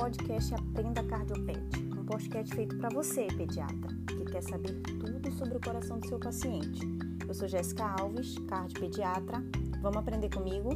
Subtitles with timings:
[0.00, 1.60] podcast Aprenda Cardiopet,
[1.94, 6.18] um podcast feito para você, pediatra, que quer saber tudo sobre o coração do seu
[6.18, 6.80] paciente.
[7.28, 9.44] Eu sou Jéssica Alves, cardiopediatra.
[9.82, 10.70] Vamos aprender comigo?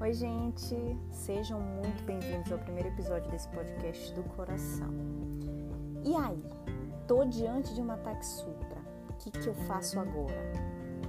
[0.00, 0.96] Oi, gente!
[1.10, 4.94] Sejam muito bem-vindos ao primeiro episódio desse podcast do coração.
[6.04, 6.61] E aí?
[7.28, 8.78] Diante de um ataque supra.
[9.10, 10.52] O que, que eu faço agora?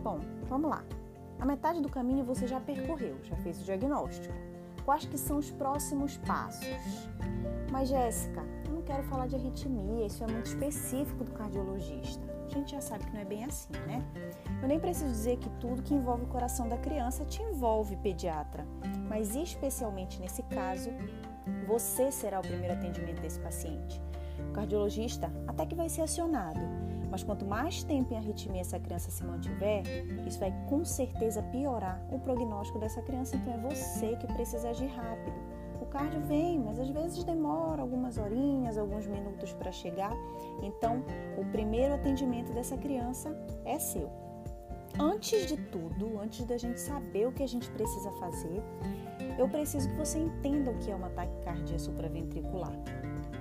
[0.03, 0.83] Bom, vamos lá.
[1.39, 4.33] A metade do caminho você já percorreu, já fez o diagnóstico.
[4.85, 6.67] Quais que são os próximos passos?
[7.71, 12.21] Mas, Jéssica, eu não quero falar de arritmia, isso é muito específico do cardiologista.
[12.45, 14.05] A gente já sabe que não é bem assim, né?
[14.61, 18.67] Eu nem preciso dizer que tudo que envolve o coração da criança te envolve, pediatra.
[19.09, 20.91] Mas, especialmente nesse caso,
[21.65, 23.99] você será o primeiro atendimento desse paciente.
[24.53, 26.59] Cardiologista até que vai ser acionado,
[27.13, 29.83] mas quanto mais tempo em arritmia essa criança se mantiver,
[30.25, 34.87] isso vai com certeza piorar o prognóstico dessa criança, então é você que precisa agir
[34.87, 35.33] rápido.
[35.79, 40.13] O cardio vem, mas às vezes demora algumas horinhas, alguns minutos para chegar.
[40.63, 41.03] Então,
[41.37, 43.29] o primeiro atendimento dessa criança
[43.65, 44.09] é seu.
[44.99, 48.63] Antes de tudo, antes da gente saber o que a gente precisa fazer,
[49.37, 52.73] eu preciso que você entenda o que é uma taquicardia supraventricular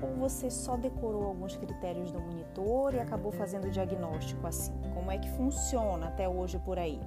[0.02, 4.72] ou você só decorou alguns critérios do monitor e acabou fazendo o diagnóstico assim?
[4.92, 7.00] Como é que funciona até hoje por aí?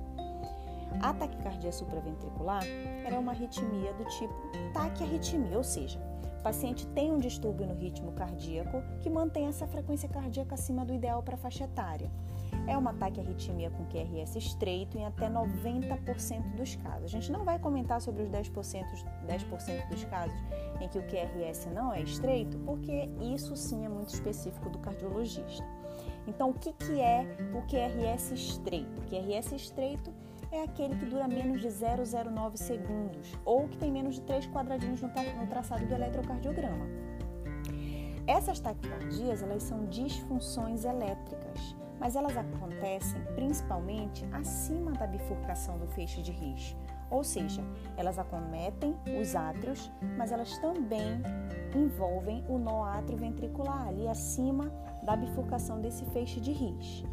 [1.02, 4.34] A taquicardia supraventricular é uma arritmia do tipo
[4.74, 6.00] taquiarritmia, ou seja,
[6.40, 10.94] o paciente tem um distúrbio no ritmo cardíaco que mantém essa frequência cardíaca acima do
[10.94, 12.10] ideal para a faixa etária.
[12.68, 17.04] É uma taquiarritmia com QRS estreito em até 90% dos casos.
[17.04, 19.44] A gente não vai comentar sobre os 10%, 10
[19.90, 20.38] dos casos
[20.82, 25.66] em que o QRS não é estreito, porque isso sim é muito específico do cardiologista.
[26.28, 29.00] Então, o que, que é o QRS estreito?
[29.00, 30.12] O QRS estreito
[30.52, 35.02] é aquele que dura menos de 0,09 segundos ou que tem menos de 3 quadradinhos
[35.02, 36.86] no, no traçado do eletrocardiograma.
[38.26, 46.22] Essas taquicardias elas são disfunções elétricas mas elas acontecem principalmente acima da bifurcação do feixe
[46.22, 46.78] de Rich,
[47.10, 47.62] ou seja,
[47.98, 51.22] elas acometem os átrios, mas elas também
[51.76, 54.72] envolvem o nó átrio ventricular ali acima
[55.04, 57.06] da bifurcação desse feixe de Rich.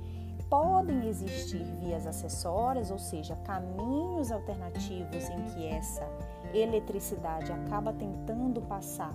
[0.49, 6.07] Podem existir vias acessórias, ou seja, caminhos alternativos em que essa
[6.53, 9.15] eletricidade acaba tentando passar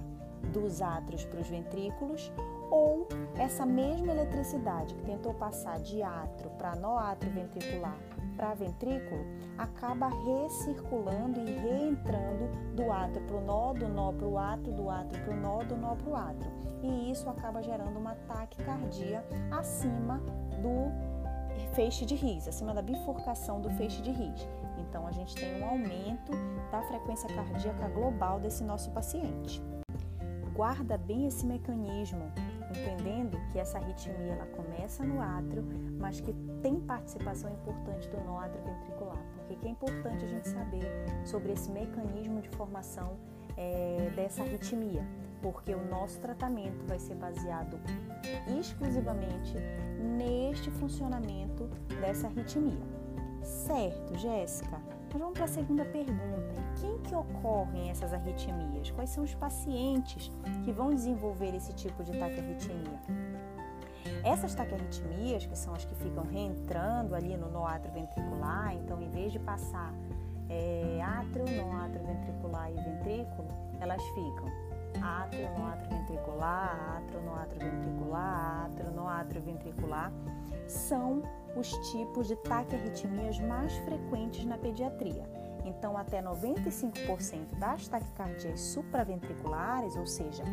[0.52, 2.32] dos átrios para os ventrículos,
[2.70, 7.98] ou essa mesma eletricidade que tentou passar de átrio para nó átrio ventricular
[8.38, 9.26] para ventrículo
[9.58, 14.90] acaba recirculando e reentrando do átrio para o nó, do nó para o átrio, do
[14.90, 16.52] átrio para o nó, do nó para o átrio.
[16.84, 20.20] E isso acaba gerando uma taquicardia acima
[20.62, 21.18] do
[21.74, 24.48] feixe de Ries, acima da bifurcação do feixe de Ries.
[24.78, 26.32] Então a gente tem um aumento
[26.72, 29.62] da frequência cardíaca global desse nosso paciente.
[30.54, 32.32] Guarda bem esse mecanismo
[32.72, 35.64] entendendo que essa arritmia ela começa no átrio,
[36.00, 40.48] mas que tem participação importante do nó átrio ventricular, porque que é importante a gente
[40.48, 40.86] saber
[41.26, 43.18] sobre esse mecanismo de formação
[43.56, 45.06] é, dessa arritmia,
[45.42, 47.80] porque o nosso tratamento vai ser baseado
[48.60, 49.56] exclusivamente
[50.18, 51.70] neste funcionamento
[52.02, 52.86] dessa arritmia.
[53.42, 54.87] Certo, Jéssica?
[55.12, 56.54] Mas vamos para a segunda pergunta.
[56.58, 58.92] Em quem que ocorrem essas arritmias?
[58.92, 60.32] Quais são os pacientes
[60.64, 63.00] que vão desenvolver esse tipo de taquiarritmia?
[64.24, 69.32] Essas taquiarritmias, que são as que ficam reentrando ali no nó ventricular, então em vez
[69.32, 69.94] de passar
[70.50, 73.48] é, átrio, nó ventricular e ventrículo,
[73.80, 74.48] elas ficam
[75.02, 80.12] átrio, nó ventricular, átrio, nó ventricular, átrio, nó ventricular,
[80.68, 81.24] são
[81.58, 85.26] os tipos de taquiarritmias mais frequentes na pediatria.
[85.66, 90.44] Então, até 95% das taquicardias supraventriculares, ou seja,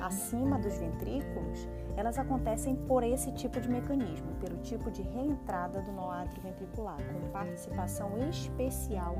[0.00, 5.92] acima dos ventrículos, elas acontecem por esse tipo de mecanismo, pelo tipo de reentrada do
[5.92, 9.14] nó átrio ventricular, com participação especial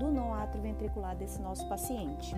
[0.00, 2.34] do nó átrio ventricular desse nosso paciente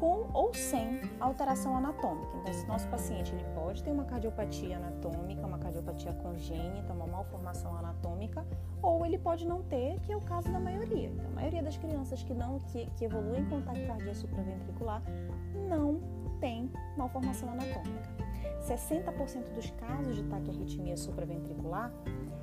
[0.00, 2.34] com ou sem alteração anatômica.
[2.38, 7.76] Então, esse nosso paciente ele pode ter uma cardiopatia anatômica, uma cardiopatia congênita, uma malformação
[7.76, 8.44] anatômica,
[8.82, 11.10] ou ele pode não ter, que é o caso da maioria.
[11.10, 15.02] Então, a maioria das crianças que não que, que evoluem com taquicardia supraventricular
[15.68, 16.00] não
[16.40, 18.08] tem malformação anatômica.
[18.66, 21.92] 60% dos casos de taquiarritmia supraventricular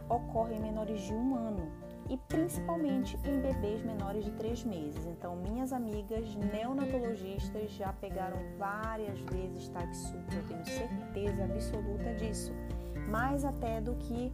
[0.07, 1.71] ocorrem em menores de um ano
[2.09, 5.05] e principalmente em bebês menores de 3 meses.
[5.05, 12.53] Então, minhas amigas neonatologistas já pegaram várias vezes taxupra, eu tenho certeza absoluta disso.
[13.07, 14.31] mais até do que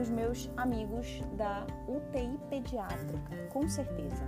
[0.00, 4.24] os meus amigos da UTI pediátrica, com certeza.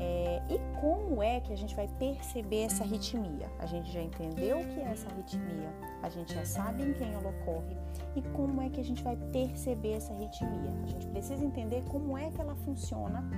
[0.00, 3.50] É, e como é que a gente vai perceber essa arritmia?
[3.58, 5.72] A gente já entendeu o que é essa arritmia,
[6.02, 7.76] a gente já sabe em quem ela ocorre
[8.14, 10.72] e como é que a gente vai perceber essa arritmia.
[10.84, 13.28] A gente precisa entender como é que ela funciona,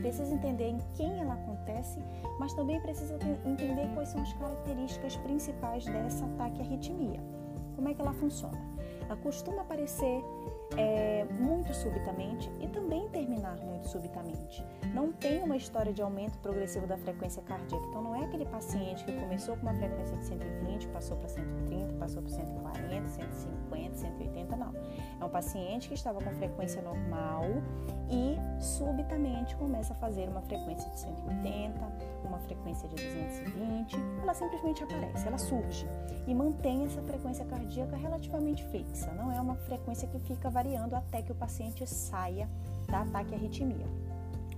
[0.00, 2.02] precisa entender em quem ela acontece,
[2.38, 7.20] mas também precisa entender quais são as características principais dessa ataque à arritmia.
[7.76, 8.58] Como é que ela funciona?
[9.04, 10.22] Ela costuma aparecer
[10.76, 14.64] é, muito subitamente e também terminar muito subitamente.
[14.94, 17.84] Não tem uma história de aumento progressivo da frequência cardíaca.
[17.88, 21.94] Então, não é aquele paciente que começou com uma frequência de 120, passou para 130,
[21.94, 24.72] passou para 140, 150, 180, não.
[25.20, 27.44] É um paciente que estava com frequência normal
[28.10, 31.80] e subitamente começa a fazer uma frequência de 180,
[32.24, 33.96] uma frequência de 220.
[34.22, 35.86] Ela simplesmente aparece, ela surge
[36.26, 39.12] e mantém essa frequência cardíaca relativamente fixa.
[39.12, 42.46] Não é uma frequência que fica variando até que o paciente saia
[42.86, 43.86] da ataque arritmia.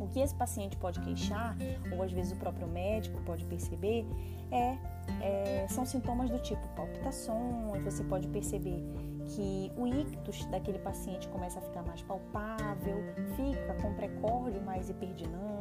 [0.01, 1.57] O que esse paciente pode queixar,
[1.93, 4.05] ou às vezes o próprio médico pode perceber,
[4.51, 4.77] é,
[5.21, 8.83] é, são sintomas do tipo palpitações, você pode perceber
[9.27, 12.97] que o ictus daquele paciente começa a ficar mais palpável,
[13.37, 15.52] fica com precórdio mais hiperdinâmico,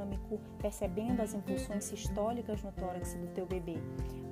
[0.60, 3.78] percebendo as impulsões sistólicas no tórax do teu bebê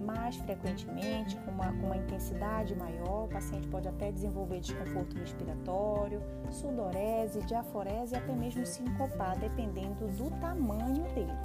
[0.10, 6.22] mais frequentemente, com uma, com uma intensidade maior, o paciente pode até desenvolver desconforto respiratório,
[6.50, 11.38] sudorese, diaforese e até mesmo sincopar, dependendo do tamanho dele.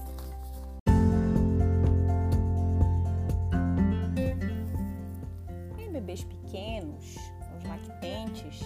[5.78, 7.16] Em bebês pequenos,
[7.58, 8.62] os lactentes,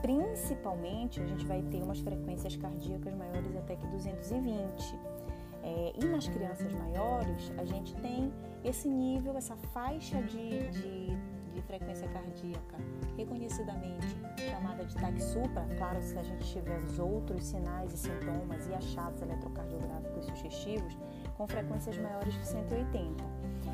[0.00, 5.19] principalmente a gente vai ter umas frequências cardíacas maiores até que 220.
[5.62, 8.32] É, e nas crianças maiores, a gente tem
[8.64, 11.16] esse nível, essa faixa de, de,
[11.54, 12.76] de frequência cardíaca
[13.16, 14.16] reconhecidamente
[14.50, 18.74] chamada de TAC supra, claro, se a gente tiver os outros sinais e sintomas e
[18.74, 20.96] achados eletrocardiográficos sugestivos,
[21.36, 23.24] com frequências maiores que 180.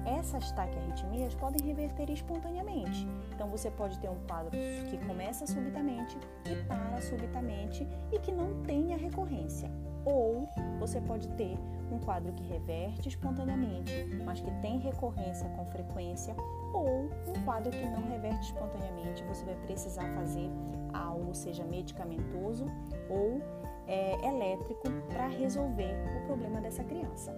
[0.05, 3.07] Essas taquiarritmias podem reverter espontaneamente.
[3.35, 4.51] Então você pode ter um quadro
[4.89, 9.71] que começa subitamente e para subitamente e que não tenha recorrência.
[10.05, 10.49] Ou
[10.79, 11.59] você pode ter
[11.91, 13.93] um quadro que reverte espontaneamente,
[14.25, 16.35] mas que tem recorrência com frequência,
[16.73, 20.51] ou um quadro que não reverte espontaneamente, você vai precisar fazer
[20.93, 22.67] algo, seja medicamentoso
[23.09, 23.41] ou
[23.87, 27.33] é, elétrico, para resolver o problema dessa criança.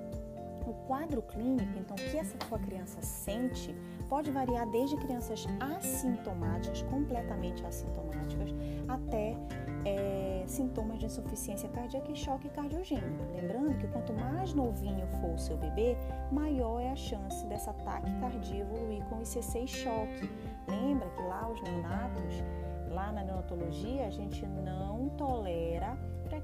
[0.69, 3.75] O quadro clínico, então, que essa sua criança sente,
[4.06, 8.50] pode variar desde crianças assintomáticas, completamente assintomáticas,
[8.87, 9.35] até
[9.87, 13.25] é, sintomas de insuficiência cardíaca e choque cardiogênico.
[13.35, 15.97] Lembrando que quanto mais novinho for o seu bebê,
[16.31, 20.31] maior é a chance dessa ataque cardíaco evoluir com ICC e choque.
[20.69, 22.43] Lembra que lá os neonatos,
[22.91, 25.97] lá na neonatologia, a gente não tolera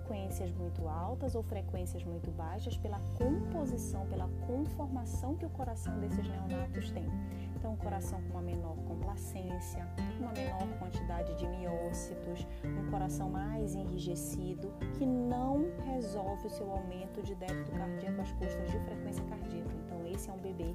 [0.04, 6.28] frequências muito altas ou frequências muito baixas pela composição, pela conformação que o coração desses
[6.28, 7.08] neonatos tem.
[7.56, 9.88] Então, um coração com uma menor complacência,
[10.20, 17.22] uma menor quantidade de miócitos, um coração mais enrijecido, que não resolve o seu aumento
[17.22, 19.70] de débito cardíaco às custas de frequência cardíaca.
[19.86, 20.74] Então, esse é um bebê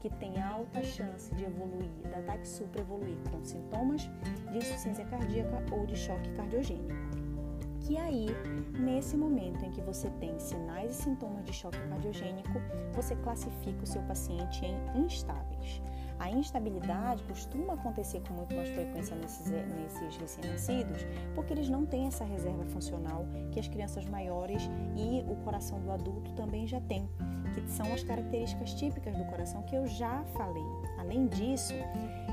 [0.00, 4.08] que tem alta chance de evoluir, da ataque supra evoluir com sintomas
[4.50, 7.09] de insuficiência cardíaca ou de choque cardiogênico.
[7.90, 8.28] E aí,
[8.78, 12.62] nesse momento em que você tem sinais e sintomas de choque cardiogênico,
[12.94, 15.82] você classifica o seu paciente em instáveis.
[16.20, 21.04] A instabilidade costuma acontecer com muito mais frequência nesses, eh, nesses recém-nascidos,
[21.34, 24.62] porque eles não têm essa reserva funcional que as crianças maiores
[24.94, 27.08] e o coração do adulto também já têm,
[27.54, 30.62] que são as características típicas do coração que eu já falei.
[30.96, 31.74] Além disso,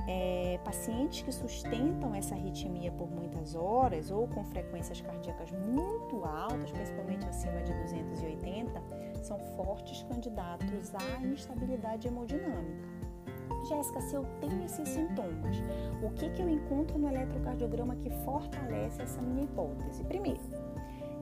[0.07, 6.71] é, pacientes que sustentam essa arritmia por muitas horas ou com frequências cardíacas muito altas,
[6.71, 8.81] principalmente acima de 280,
[9.21, 12.87] são fortes candidatos à instabilidade hemodinâmica.
[13.67, 15.57] Jéssica, se eu tenho esses sintomas,
[16.01, 20.05] o que, que eu encontro no eletrocardiograma que fortalece essa minha hipótese?
[20.05, 20.39] Primeiro,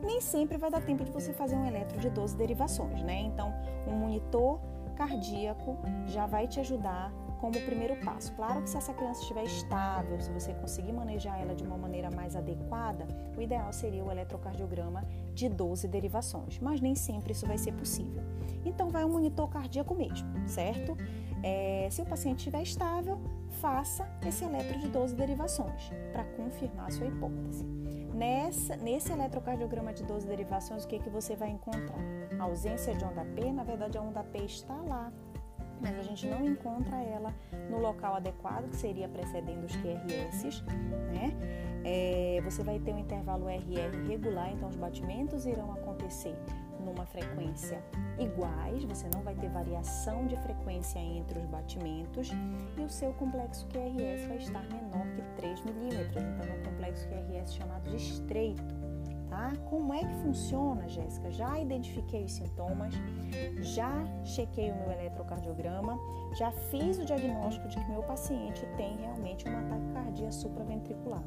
[0.03, 3.21] nem sempre vai dar tempo de você fazer um eletro de 12 derivações, né?
[3.21, 3.51] Então,
[3.87, 4.59] um monitor
[4.95, 8.33] cardíaco já vai te ajudar como primeiro passo.
[8.33, 12.09] Claro que se essa criança estiver estável, se você conseguir manejar ela de uma maneira
[12.11, 17.57] mais adequada, o ideal seria o eletrocardiograma de 12 derivações, mas nem sempre isso vai
[17.57, 18.23] ser possível.
[18.65, 20.97] Então vai um monitor cardíaco mesmo, certo?
[21.43, 23.19] É, se o paciente estiver estável,
[23.61, 27.63] faça esse eletro de 12 derivações para confirmar a sua hipótese.
[28.13, 31.99] Nessa, nesse eletrocardiograma de 12 derivações, o que, que você vai encontrar?
[32.39, 35.11] A ausência de onda P, na verdade a onda P está lá,
[35.81, 37.33] mas a gente não encontra ela
[37.69, 40.63] no local adequado, que seria precedendo os QRS,
[41.13, 41.33] né?
[41.83, 46.35] É, você vai ter um intervalo RR regular, então os batimentos irão acontecer
[46.85, 47.83] numa frequência
[48.19, 52.31] iguais, você não vai ter variação de frequência entre os batimentos
[52.77, 57.07] e o seu complexo QRS vai estar menor que 3 milímetros, então é um complexo
[57.07, 58.94] QRS chamado de estreito.
[59.35, 59.51] Tá?
[59.69, 61.29] Como é que funciona, Jéssica?
[61.29, 62.93] Já identifiquei os sintomas,
[63.59, 63.91] já
[64.23, 65.99] chequei o meu eletrocardiograma,
[66.37, 71.21] já fiz o diagnóstico de que meu paciente tem realmente uma taquicardia supraventricular.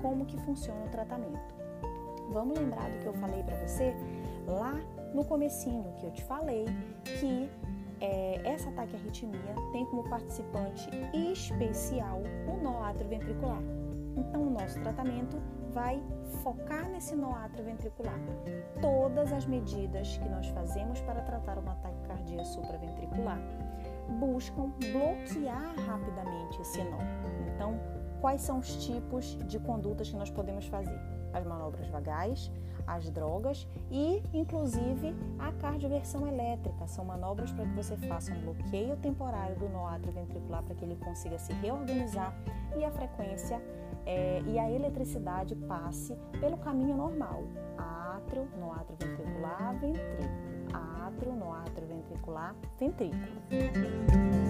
[0.00, 1.54] Como que funciona o tratamento?
[2.32, 3.94] Vamos lembrar do que eu falei para você
[4.46, 4.80] lá
[5.12, 6.64] no comecinho que eu te falei
[7.04, 7.50] que
[8.00, 13.62] é, essa taquiarritmia tem como participante especial o nó atrioventricular.
[14.16, 15.36] Então, o nosso tratamento
[15.72, 16.02] vai
[16.42, 18.18] focar nesse nó atrioventricular.
[18.80, 23.38] Todas as medidas que nós fazemos para tratar uma taquicardia supraventricular
[24.18, 26.98] buscam bloquear rapidamente esse nó.
[27.54, 27.78] Então,
[28.20, 30.98] quais são os tipos de condutas que nós podemos fazer?
[31.32, 32.50] As manobras vagais,
[32.90, 36.86] as drogas e, inclusive, a cardioversão elétrica.
[36.88, 40.96] São manobras para que você faça um bloqueio temporário do nó atrioventricular para que ele
[40.96, 42.34] consiga se reorganizar
[42.76, 43.62] e a frequência
[44.04, 47.44] é, e a eletricidade passe pelo caminho normal.
[47.78, 50.28] Átrio, átrio ventricular, ventrículo.
[50.72, 54.49] Átrio, átrio ventricular, ventrículo.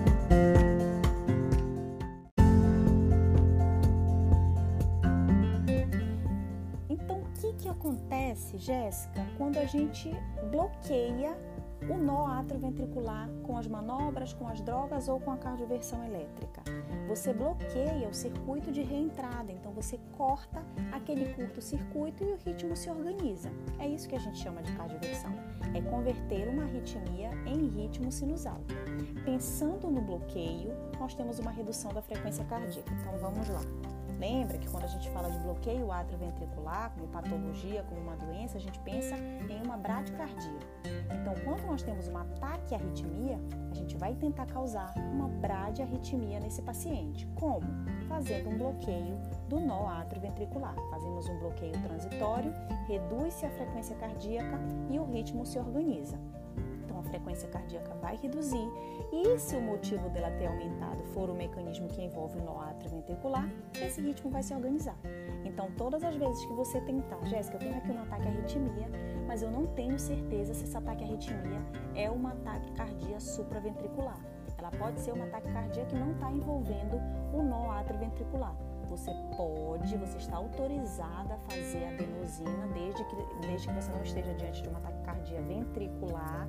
[7.72, 10.10] Acontece, Jéssica, quando a gente
[10.50, 11.36] bloqueia
[11.88, 16.62] o nó atrioventricular com as manobras, com as drogas ou com a cardioversão elétrica.
[17.08, 20.62] Você bloqueia o circuito de reentrada, então você corta
[20.92, 23.50] aquele curto-circuito e o ritmo se organiza.
[23.78, 25.32] É isso que a gente chama de cardioversão,
[25.74, 28.60] é converter uma arritmia em ritmo sinusal.
[29.24, 32.92] Pensando no bloqueio, nós temos uma redução da frequência cardíaca.
[32.92, 33.62] Então vamos lá.
[34.20, 38.60] Lembra que quando a gente fala de bloqueio atrioventricular, como patologia, como uma doença, a
[38.60, 40.60] gente pensa em uma bradicardia.
[41.06, 47.26] Então, quando nós temos uma taquiarritmia, a gente vai tentar causar uma bradiarritmia nesse paciente.
[47.34, 47.66] Como?
[48.08, 49.16] Fazendo um bloqueio
[49.48, 50.74] do nó atrioventricular.
[50.90, 52.52] Fazemos um bloqueio transitório,
[52.86, 54.60] reduz-se a frequência cardíaca
[54.90, 56.18] e o ritmo se organiza
[57.00, 58.68] a frequência cardíaca vai reduzir
[59.12, 63.48] e se o motivo dela ter aumentado for o mecanismo que envolve o nó atrioventricular,
[63.80, 64.96] esse ritmo vai se organizar.
[65.44, 68.88] Então, todas as vezes que você tentar, Jéssica, eu tenho aqui um ataque arritmia,
[69.26, 71.60] mas eu não tenho certeza se esse ataque arritmia
[71.94, 74.18] é um ataque cardíaco supraventricular.
[74.58, 77.00] Ela pode ser um ataque cardíaco que não está envolvendo
[77.32, 78.54] o nó atrioventricular.
[78.90, 83.16] Você pode, você está autorizada a fazer a adenosina desde que,
[83.46, 86.48] desde que você não esteja diante de uma taquicardia ventricular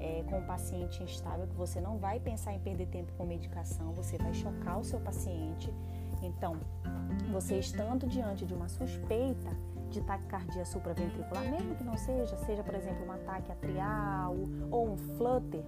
[0.00, 3.92] é, com o paciente instável, que você não vai pensar em perder tempo com medicação,
[3.92, 5.72] você vai chocar o seu paciente.
[6.22, 6.56] Então,
[7.30, 9.50] você estando diante de uma suspeita
[9.90, 14.36] de taquicardia supraventricular, mesmo que não seja, seja por exemplo um ataque atrial
[14.70, 15.64] ou um flutter,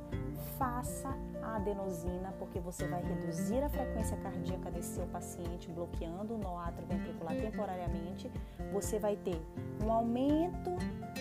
[0.58, 1.08] faça
[1.42, 6.58] a adenosina, porque você vai reduzir a frequência cardíaca desse seu paciente, bloqueando o nó
[6.58, 8.30] atrioventricular temporariamente.
[8.72, 9.40] Você vai ter
[9.82, 10.70] um aumento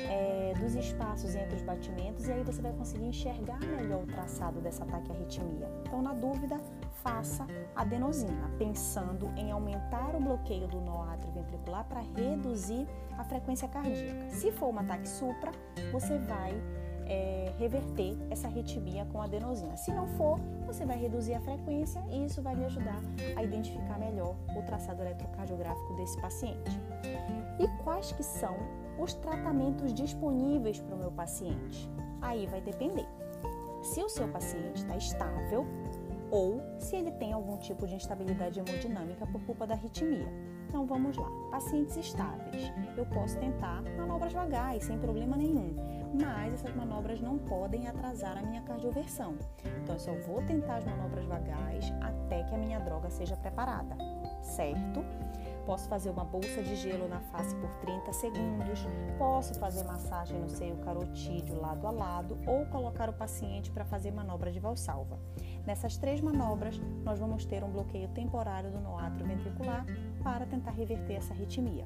[0.09, 4.59] é, dos espaços entre os batimentos e aí você vai conseguir enxergar melhor o traçado
[4.59, 5.69] dessa taquiarritmia.
[5.85, 6.57] Então, na dúvida,
[7.03, 12.87] faça adenosina, pensando em aumentar o bloqueio do nó atrioventricular para reduzir
[13.17, 14.29] a frequência cardíaca.
[14.29, 15.51] Se for um ataque supra,
[15.91, 16.53] você vai
[17.05, 19.75] é, reverter essa arritmia com adenosina.
[19.75, 23.01] Se não for, você vai reduzir a frequência e isso vai lhe ajudar
[23.35, 26.79] a identificar melhor o traçado eletrocardiográfico desse paciente.
[27.59, 28.55] E quais que são
[28.99, 31.89] os tratamentos disponíveis para o meu paciente?
[32.21, 33.07] Aí vai depender.
[33.81, 35.65] Se o seu paciente está estável,
[36.31, 40.27] ou se ele tem algum tipo de instabilidade hemodinâmica por culpa da arritmia.
[40.67, 41.29] Então vamos lá.
[41.49, 42.71] Pacientes estáveis.
[42.95, 45.75] Eu posso tentar manobras vagais sem problema nenhum,
[46.21, 49.35] mas essas manobras não podem atrasar a minha cardioversão.
[49.81, 53.97] Então eu só vou tentar as manobras vagais até que a minha droga seja preparada,
[54.41, 55.03] certo?
[55.65, 60.49] Posso fazer uma bolsa de gelo na face por 30 segundos, posso fazer massagem no
[60.49, 65.19] seio carotídeo lado a lado ou colocar o paciente para fazer manobra de valsalva.
[65.69, 69.85] Nessas três manobras, nós vamos ter um bloqueio temporário do nó ventricular
[70.23, 71.85] para tentar reverter essa arritmia.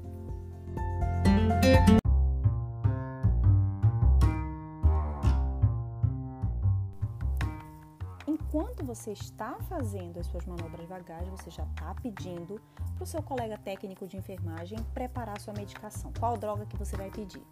[8.26, 12.62] Enquanto você está fazendo as suas manobras vagais, você já está pedindo
[12.96, 16.14] para o seu colega técnico de enfermagem preparar sua medicação.
[16.18, 17.46] Qual droga que você vai pedir?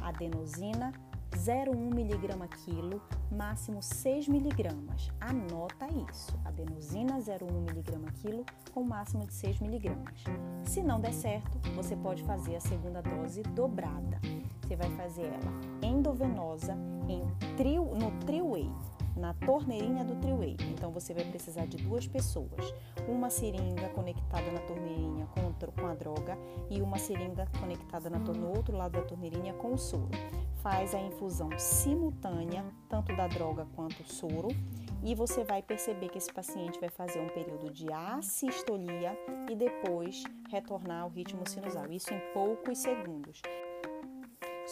[0.00, 0.92] Adenosina
[1.36, 5.10] 0,1 miligrama quilo, máximo 6 miligramas.
[5.20, 10.24] Anota isso, adenosina 0,1 miligrama quilo com máximo de 6 miligramas.
[10.64, 14.20] Se não der certo, você pode fazer a segunda dose dobrada.
[14.62, 16.76] Você vai fazer ela endovenosa
[17.08, 17.22] em
[17.56, 18.70] trio, no Triway,
[19.16, 20.56] na torneirinha do Triway.
[20.70, 22.74] Então você vai precisar de duas pessoas,
[23.08, 26.38] uma seringa conectada na torneirinha com, a droga
[26.70, 30.10] e uma seringa conectada na, no outro lado da torneirinha com o soro.
[30.62, 34.48] Faz a infusão simultânea, tanto da droga quanto do soro,
[35.02, 39.18] e você vai perceber que esse paciente vai fazer um período de assistolia
[39.50, 43.42] e depois retornar ao ritmo sinusal, isso em poucos segundos.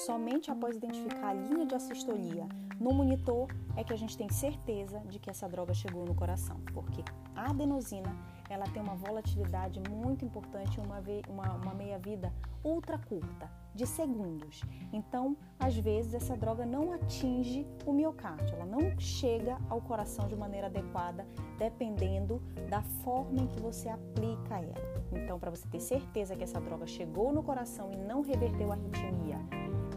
[0.06, 2.48] Somente após identificar a linha de assistolia
[2.80, 6.58] no monitor é que a gente tem certeza de que essa droga chegou no coração,
[6.72, 7.04] porque
[7.36, 8.16] a adenosina
[8.48, 12.32] ela tem uma volatilidade muito importante, uma, uma, uma meia-vida
[12.64, 14.62] ultra curta, de segundos.
[14.90, 20.34] Então, às vezes, essa droga não atinge o miocárdio, ela não chega ao coração de
[20.34, 21.26] maneira adequada,
[21.58, 24.90] dependendo da forma em que você aplica ela.
[25.12, 28.74] Então, para você ter certeza que essa droga chegou no coração e não reverteu a
[28.74, 29.38] arritmia,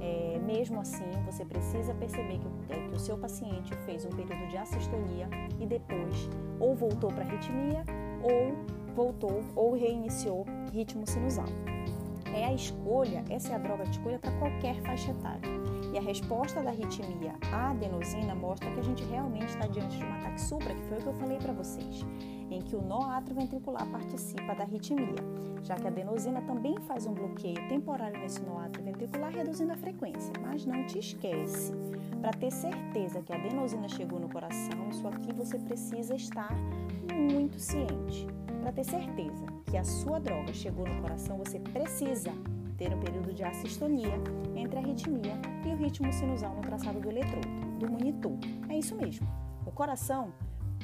[0.03, 4.50] é, mesmo assim, você precisa perceber que, é, que o seu paciente fez um período
[4.50, 5.29] de assistolia
[5.60, 6.29] e depois
[6.60, 7.86] ou voltou para arritmia
[8.22, 8.53] ou
[8.93, 11.45] voltou ou reiniciou ritmo sinusal.
[12.36, 15.50] É a escolha, essa é a droga de escolha para qualquer faixa etária.
[15.93, 20.03] E a resposta da arritmia à adenosina mostra que a gente realmente está diante de
[20.03, 22.03] uma ataque supra, que foi o que eu falei para vocês
[22.53, 25.15] em que o nó atrioventricular participa da arritmia,
[25.63, 30.31] já que a adenosina também faz um bloqueio temporário nesse nó atrioventricular, reduzindo a frequência.
[30.41, 31.74] Mas não te esquece,
[32.22, 36.55] para ter certeza que a adenosina chegou no coração, isso aqui você precisa estar
[37.12, 38.27] muito ciente.
[38.62, 42.31] Para ter certeza que a sua droga chegou no coração, você precisa
[42.77, 44.13] ter um período de assistolia
[44.55, 45.33] entre a arritmia
[45.65, 47.48] e o ritmo sinusal no traçado do eletrodo,
[47.79, 48.38] do monitor.
[48.69, 49.27] É isso mesmo.
[49.65, 50.33] O coração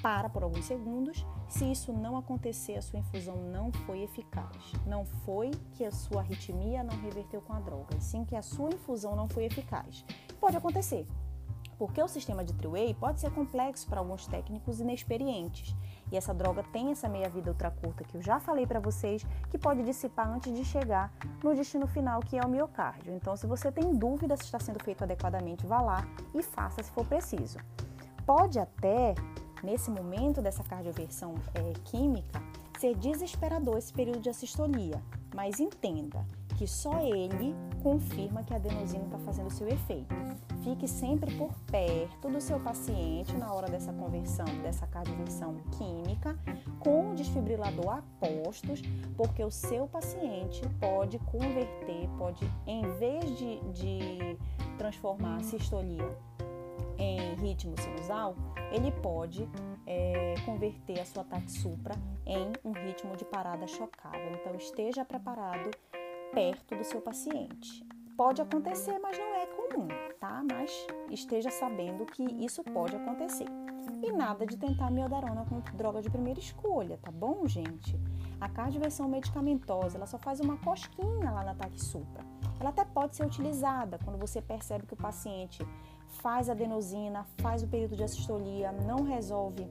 [0.01, 1.26] para por alguns segundos.
[1.47, 4.73] Se isso não acontecer, a sua infusão não foi eficaz.
[4.86, 8.41] Não foi que a sua arritmia não reverteu com a droga, e sim que a
[8.41, 10.06] sua infusão não foi eficaz.
[10.39, 11.08] Pode acontecer,
[11.80, 15.73] porque o sistema de Triway pode ser complexo para alguns técnicos inexperientes.
[16.12, 19.58] E essa droga tem essa meia-vida ultra curta que eu já falei para vocês, que
[19.58, 23.13] pode dissipar antes de chegar no destino final, que é o miocárdio.
[23.13, 26.91] Então, se você tem dúvida se está sendo feito adequadamente, vá lá e faça se
[26.91, 27.58] for preciso.
[28.26, 29.15] Pode até
[29.63, 32.41] nesse momento dessa cardioversão é, química,
[32.80, 35.02] ser desesperador esse período de assistolia,
[35.36, 36.26] mas entenda
[36.58, 40.13] que só ele confirma que a adenosina está fazendo seu efeito.
[40.63, 46.38] Fique sempre por perto do seu paciente na hora dessa conversão, dessa cardioversão química,
[46.80, 48.82] com o desfibrilador a postos,
[49.15, 54.38] porque o seu paciente pode converter, pode, em vez de, de
[54.78, 56.17] transformar a sistolia
[56.99, 58.35] em ritmo sinusal,
[58.71, 59.49] ele pode
[59.88, 64.31] é, converter a sua ataque supra em um ritmo de parada chocável.
[64.33, 65.71] Então, esteja preparado
[66.33, 67.83] perto do seu paciente.
[68.15, 69.88] Pode acontecer, mas não é comum,
[70.19, 70.43] tá?
[70.51, 73.47] Mas esteja sabendo que isso pode acontecer.
[74.03, 77.97] E nada de tentar miodarona com droga de primeira escolha, tá bom, gente?
[78.39, 82.23] A cardioversão medicamentosa, ela só faz uma cosquinha lá no ataque supra.
[82.59, 85.65] Ela até pode ser utilizada quando você percebe que o paciente
[86.10, 89.69] faz adenosina, faz o período de assistolia, não resolve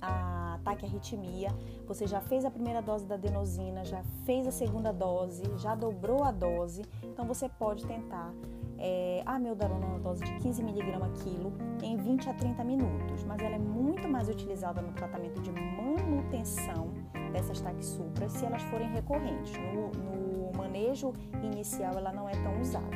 [0.00, 1.48] a ataque à arritmia,
[1.86, 6.24] você já fez a primeira dose da adenosina, já fez a segunda dose, já dobrou
[6.24, 8.32] a dose, então você pode tentar
[8.78, 10.82] é, a meldarona na dose de 15 mg
[11.22, 15.52] quilo em 20 a 30 minutos, mas ela é muito mais utilizada no tratamento de
[15.52, 16.90] manutenção
[17.32, 19.52] dessas taxupras se elas forem recorrentes.
[19.74, 22.88] No, no manejo inicial ela não é tão usada.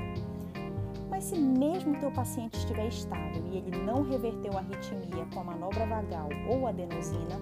[1.10, 5.44] Mas se mesmo teu paciente estiver estável e ele não reverteu a arritmia com a
[5.44, 7.40] manobra vagal ou adenosina,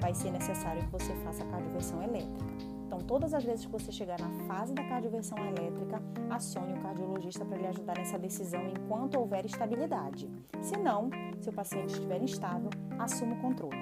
[0.00, 2.44] vai ser necessário que você faça a cardioversão elétrica.
[2.86, 6.00] Então, todas as vezes que você chegar na fase da cardioversão elétrica,
[6.30, 10.30] acione o cardiologista para lhe ajudar nessa decisão enquanto houver estabilidade.
[10.60, 13.76] Se não, se o paciente estiver instável, assuma o controle.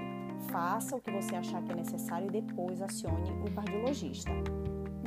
[0.51, 4.33] Faça o que você achar que é necessário e depois acione o cardiologista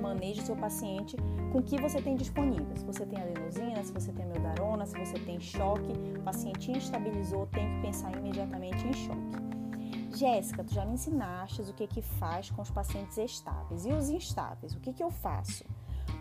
[0.01, 1.15] maneje seu paciente
[1.51, 2.75] com o que você tem disponível.
[2.75, 7.47] Se você tem adenosina, se você tem meldarona, se você tem choque, o paciente instabilizou,
[7.47, 9.45] tem que pensar imediatamente em choque.
[10.15, 14.09] Jéssica, tu já me ensinaste o que que faz com os pacientes estáveis e os
[14.09, 14.73] instáveis.
[14.73, 15.65] O que que eu faço?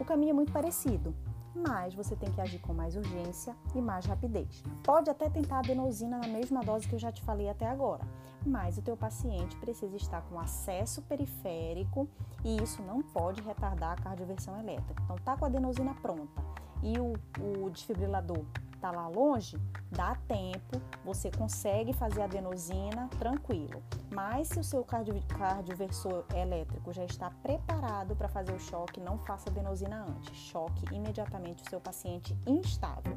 [0.00, 1.14] O caminho é muito parecido
[1.54, 4.62] mas você tem que agir com mais urgência e mais rapidez.
[4.82, 8.04] Pode até tentar adenosina na mesma dose que eu já te falei até agora,
[8.46, 12.08] mas o teu paciente precisa estar com acesso periférico
[12.44, 15.02] e isso não pode retardar a cardioversão elétrica.
[15.04, 16.42] Então tá com a adenosina pronta
[16.82, 18.44] e o, o desfibrilador
[18.84, 19.56] está lá longe,
[19.90, 23.82] dá tempo, você consegue fazer a adenosina tranquilo.
[24.12, 29.18] Mas se o seu cardio, cardioversor elétrico já está preparado para fazer o choque, não
[29.20, 30.36] faça adenosina antes.
[30.36, 33.16] Choque imediatamente o seu paciente instável.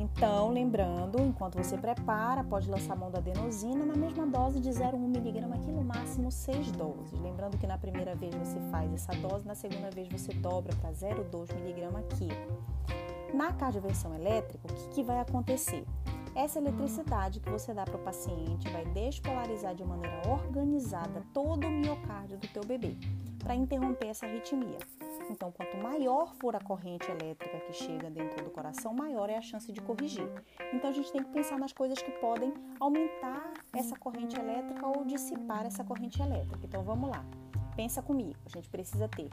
[0.00, 4.70] Então, lembrando, enquanto você prepara, pode lançar a mão da adenosina na mesma dose de
[4.70, 7.20] 0,1 mg, aqui no máximo 6 doses.
[7.20, 10.90] Lembrando que na primeira vez você faz essa dose, na segunda vez você dobra para
[10.92, 12.28] 0,2 mg aqui.
[13.34, 15.84] Na cardioversão elétrica, o que, que vai acontecer?
[16.34, 21.70] Essa eletricidade que você dá para o paciente vai despolarizar de maneira organizada todo o
[21.70, 22.96] miocárdio do teu bebê
[23.42, 24.78] para interromper essa arritmia.
[25.30, 29.42] Então, quanto maior for a corrente elétrica que chega dentro do coração, maior é a
[29.42, 30.28] chance de corrigir.
[30.72, 35.04] Então, a gente tem que pensar nas coisas que podem aumentar essa corrente elétrica ou
[35.04, 36.60] dissipar essa corrente elétrica.
[36.64, 37.24] Então, vamos lá.
[37.76, 38.34] Pensa comigo.
[38.46, 39.30] A gente precisa ter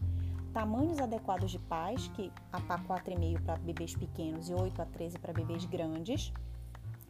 [0.54, 5.20] tamanhos adequados de pás, que a pá 4,5 para bebês pequenos e 8 a 13
[5.20, 6.32] para bebês grandes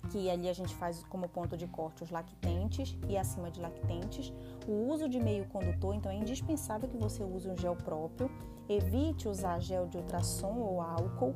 [0.09, 4.31] que ali a gente faz como ponto de corte os lactentes e acima de lactentes.
[4.67, 8.29] O uso de meio condutor, então é indispensável que você use um gel próprio.
[8.67, 11.35] Evite usar gel de ultrassom ou álcool,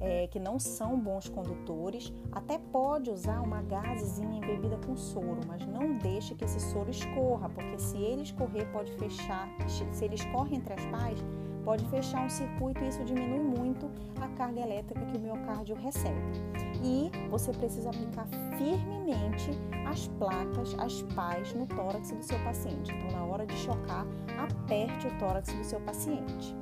[0.00, 2.12] é, que não são bons condutores.
[2.32, 7.48] Até pode usar uma gazezinha embebida com soro, mas não deixe que esse soro escorra,
[7.48, 11.24] porque se ele escorrer pode fechar, se ele escorre entre as pás,
[11.64, 16.20] pode fechar um circuito e isso diminui muito a carga elétrica que o miocárdio recebe.
[16.82, 18.26] E você precisa aplicar
[18.58, 19.50] firmemente
[19.86, 22.92] as placas, as pás no tórax do seu paciente.
[22.92, 24.06] Então, na hora de chocar,
[24.38, 26.54] aperte o tórax do seu paciente.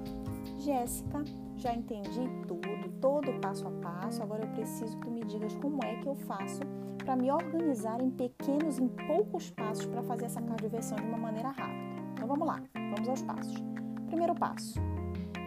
[0.59, 1.25] Jéssica,
[1.57, 4.23] já entendi tudo, todo passo a passo.
[4.23, 6.61] Agora eu preciso que tu me digas como é que eu faço
[7.05, 11.49] para me organizar em pequenos, em poucos passos para fazer essa cardioversão de uma maneira
[11.49, 11.93] rápida.
[12.12, 13.72] Então vamos lá, vamos aos passos.
[14.12, 14.79] Primeiro passo: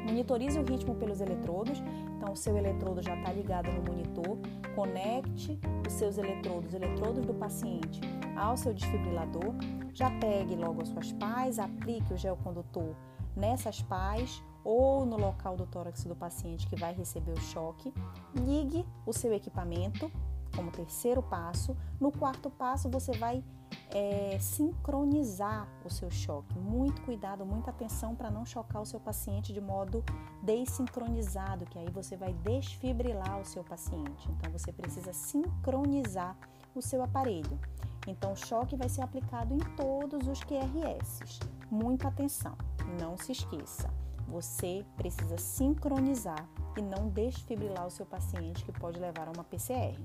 [0.08, 1.84] Monitorize o ritmo pelos eletrodos.
[2.18, 4.40] Então, o seu eletrodo já está ligado no monitor.
[4.74, 8.02] Conecte os seus eletrodos, os eletrodos do paciente,
[8.36, 9.54] ao seu desfibrilador.
[9.94, 12.96] Já pegue logo as suas pás, aplique o gel condutor
[13.36, 17.94] nessas pás ou no local do tórax do paciente que vai receber o choque.
[18.34, 20.12] Ligue o seu equipamento
[20.56, 21.78] como terceiro passo.
[22.02, 23.44] No quarto passo, você vai
[23.92, 26.58] é, sincronizar o seu choque.
[26.58, 30.04] Muito cuidado, muita atenção para não chocar o seu paciente de modo
[30.42, 34.30] desincronizado, que aí você vai desfibrilar o seu paciente.
[34.32, 36.38] Então você precisa sincronizar
[36.76, 37.60] o seu aparelho.
[38.08, 41.40] Então o choque vai ser aplicado em todos os QRS.
[41.72, 42.56] Muita atenção,
[43.00, 43.90] não se esqueça.
[44.28, 46.48] Você precisa sincronizar
[46.78, 49.98] e não desfibrilar o seu paciente, que pode levar a uma PCR.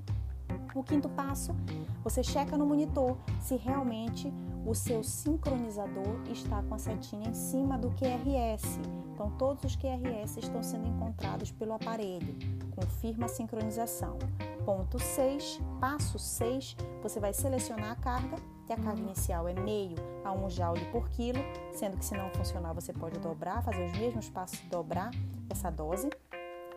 [0.74, 1.54] O quinto passo,
[2.02, 4.32] você checa no monitor se realmente
[4.64, 8.78] o seu sincronizador está com a setinha em cima do QRS.
[9.12, 12.36] Então, todos os QRS estão sendo encontrados pelo aparelho.
[12.74, 14.18] Confirma a sincronização.
[14.64, 19.96] Ponto 6, passo 6, você vai selecionar a carga, que a carga inicial é meio
[20.24, 21.40] a 1 joule por quilo,
[21.72, 25.10] sendo que se não funcionar você pode dobrar, fazer os mesmos passos dobrar
[25.50, 26.08] essa dose.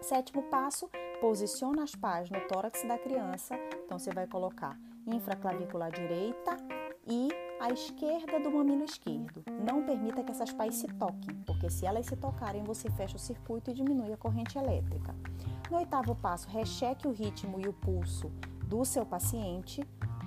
[0.01, 0.89] Sétimo passo,
[1.23, 3.55] posiciona as pás no tórax da criança.
[3.85, 6.57] Então você vai colocar infraclavicular direita
[7.07, 7.29] e
[7.61, 9.41] a esquerda do mamilo esquerdo.
[9.65, 13.19] Não permita que essas pás se toquem, porque se elas se tocarem, você fecha o
[13.19, 15.15] circuito e diminui a corrente elétrica.
[15.71, 18.29] No oitavo passo, recheque o ritmo e o pulso
[18.67, 19.81] do seu paciente.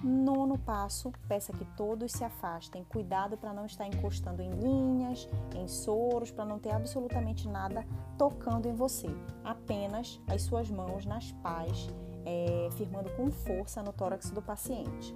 [0.07, 2.85] Nono passo, peça que todos se afastem.
[2.85, 7.85] Cuidado para não estar encostando em linhas, em soros, para não ter absolutamente nada
[8.16, 9.09] tocando em você.
[9.42, 11.88] Apenas as suas mãos nas pás,
[12.25, 15.12] é, firmando com força no tórax do paciente.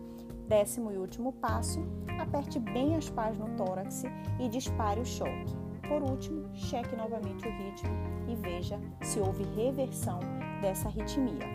[0.48, 1.79] Décimo e último passo,
[2.20, 4.03] aperte bem as pás no tórax
[4.40, 5.57] e dispare o choque.
[5.88, 7.92] Por último, cheque novamente o ritmo
[8.26, 10.18] e veja se houve reversão
[10.61, 11.46] dessa arritmia.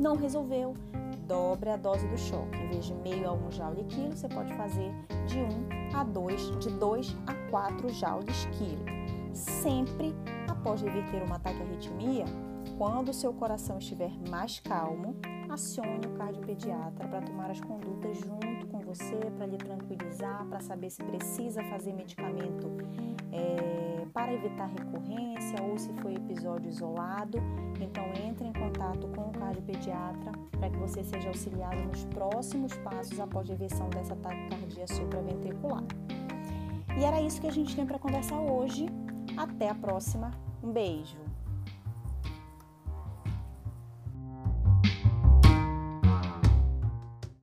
[0.00, 0.74] Não resolveu?
[1.26, 2.56] Dobre a dose do choque.
[2.56, 4.92] Em vez de meio a 1 joule quilo, você pode fazer
[5.26, 8.84] de 1 a 2, de 2 a 4 joules quilo.
[9.32, 10.14] Sempre
[10.48, 12.24] após reverter uma arritmia,
[12.78, 15.16] quando o seu coração estiver mais calmo,
[15.50, 20.90] acione o cardiopediatra para tomar as condutas junto com você, para lhe tranquilizar, para saber
[20.90, 22.70] se precisa fazer medicamento
[23.34, 27.38] é, para evitar recorrência ou se foi episódio isolado.
[27.80, 33.18] Então, entre em contato com o cardiopediatra para que você seja auxiliado nos próximos passos
[33.18, 35.84] após a reversão dessa taquicardia supraventricular.
[36.96, 38.86] E era isso que a gente tinha para conversar hoje.
[39.36, 40.30] Até a próxima.
[40.62, 41.23] Um beijo!